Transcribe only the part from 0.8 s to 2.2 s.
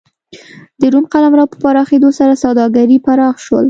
روم قلمرو په پراخېدو